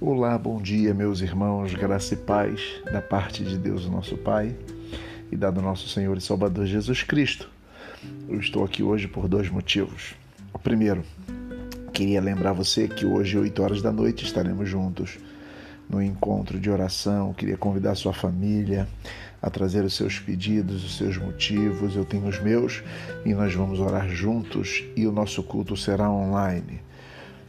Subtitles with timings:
[0.00, 4.54] Olá, bom dia, meus irmãos, graça e paz da parte de Deus, nosso Pai,
[5.28, 7.50] e da do nosso Senhor e Salvador Jesus Cristo.
[8.28, 10.14] Eu estou aqui hoje por dois motivos.
[10.54, 11.02] O primeiro,
[11.92, 15.18] queria lembrar você que hoje, 8 horas da noite, estaremos juntos
[15.90, 17.34] no encontro de oração.
[17.34, 18.86] Queria convidar sua família
[19.42, 21.96] a trazer os seus pedidos, os seus motivos.
[21.96, 22.84] Eu tenho os meus
[23.26, 26.86] e nós vamos orar juntos e o nosso culto será online.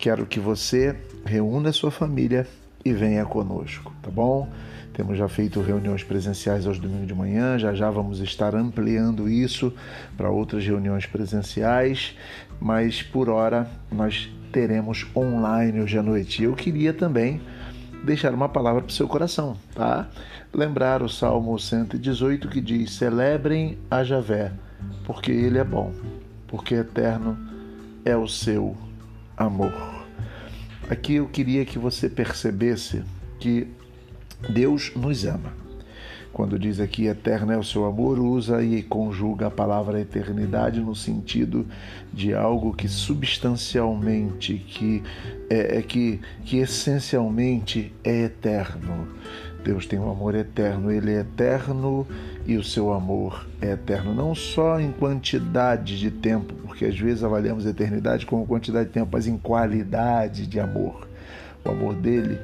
[0.00, 0.96] Quero que você
[1.26, 2.46] reúna sua família
[2.82, 4.48] e venha conosco, tá bom?
[4.94, 9.70] Temos já feito reuniões presenciais aos domingos de manhã, já já vamos estar ampliando isso
[10.16, 12.16] para outras reuniões presenciais,
[12.58, 16.44] mas por hora nós teremos online hoje à noite.
[16.44, 17.38] Eu queria também
[18.02, 20.08] deixar uma palavra para o seu coração, tá?
[20.50, 24.50] Lembrar o Salmo 118 que diz: Celebrem a Javé,
[25.04, 25.92] porque ele é bom,
[26.48, 27.36] porque eterno
[28.02, 28.74] é o seu
[29.40, 29.72] amor.
[30.88, 33.02] Aqui eu queria que você percebesse
[33.38, 33.66] que
[34.52, 35.52] Deus nos ama.
[36.32, 40.94] Quando diz aqui eterno é o seu amor, usa e conjuga a palavra eternidade no
[40.94, 41.66] sentido
[42.12, 45.02] de algo que substancialmente, que
[45.48, 49.08] é, é que, que essencialmente é eterno.
[49.64, 52.06] Deus tem um amor eterno, ele é eterno
[52.46, 57.22] e o seu amor é eterno, não só em quantidade de tempo, porque às vezes
[57.22, 61.08] avaliamos a eternidade como quantidade de tempo, mas em qualidade de amor.
[61.64, 62.38] O amor dele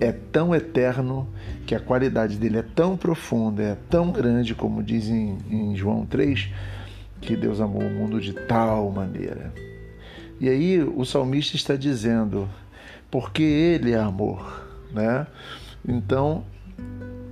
[0.00, 1.28] é tão eterno
[1.66, 6.06] que a qualidade dele é tão profunda, é tão grande, como diz em, em João
[6.06, 6.50] 3,
[7.20, 9.52] que Deus amou o mundo de tal maneira.
[10.40, 12.48] E aí o salmista está dizendo,
[13.10, 15.26] porque ele é amor, né?
[15.86, 16.44] Então,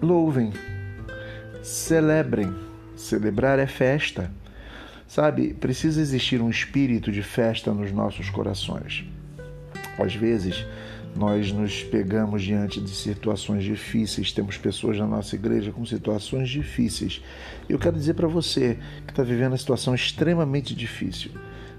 [0.02, 0.52] louvem,
[1.62, 2.52] celebrem.
[2.96, 4.30] Celebrar é festa.
[5.06, 9.04] Sabe, precisa existir um espírito de festa nos nossos corações.
[9.98, 10.66] Às vezes,
[11.16, 17.22] nós nos pegamos diante de situações difíceis, temos pessoas na nossa igreja com situações difíceis.
[17.68, 21.30] Eu quero dizer para você que está vivendo uma situação extremamente difícil,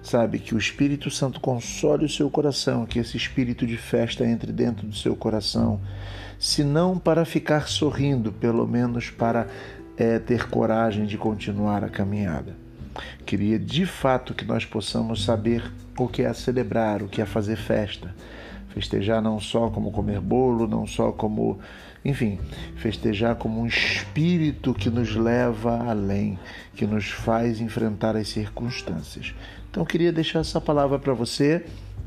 [0.01, 4.51] sabe, que o Espírito Santo console o seu coração, que esse espírito de festa entre
[4.51, 5.79] dentro do seu coração,
[6.39, 9.47] se não para ficar sorrindo, pelo menos para
[9.97, 12.56] é, ter coragem de continuar a caminhada.
[13.25, 15.63] Queria de fato que nós possamos saber
[15.97, 18.13] o que é celebrar, o que é fazer festa.
[18.77, 21.57] Festejar não só como comer bolo, não só como,
[22.05, 22.38] enfim,
[22.75, 26.38] festejar como um espírito que nos leva além,
[26.75, 29.33] que nos faz enfrentar as circunstâncias.
[29.71, 31.65] Então, queria deixar essa palavra para você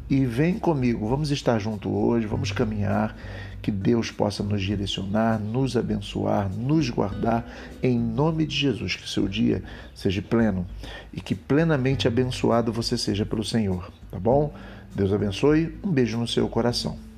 [0.08, 3.16] e vem comigo, vamos estar junto hoje, vamos caminhar,
[3.60, 7.44] que Deus possa nos direcionar, nos abençoar, nos guardar,
[7.82, 9.60] em nome de Jesus, que seu dia
[9.92, 10.64] seja pleno
[11.12, 14.54] e que plenamente abençoado você seja pelo Senhor, tá bom?
[14.94, 17.09] Deus abençoe, um beijo no seu coração.